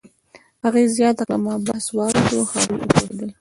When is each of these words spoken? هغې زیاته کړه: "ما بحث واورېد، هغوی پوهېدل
هغې 0.63 0.83
زیاته 0.95 1.23
کړه: 1.27 1.37
"ما 1.45 1.53
بحث 1.67 1.85
واورېد، 1.95 2.25
هغوی 2.31 2.63
پوهېدل 2.89 3.29